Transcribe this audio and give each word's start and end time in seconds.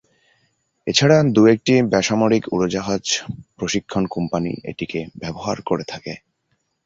এ 0.87 0.95
ছাড়া 0.95 1.17
দু’-একটি 1.35 1.73
বেসরকারি 1.91 2.39
উড়োজাহাজ 2.53 3.03
প্রশিক্ষণ 3.57 4.03
কোম্পানি 4.07 4.51
এটিকে 4.71 4.99
ব্যবহার 5.21 5.57
করে 5.61 5.83
থাকে। 5.83 6.13